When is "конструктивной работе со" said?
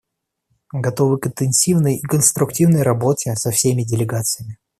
2.01-3.51